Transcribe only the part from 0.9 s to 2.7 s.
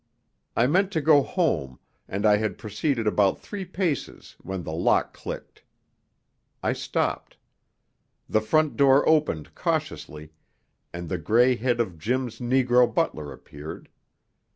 to go home, and I had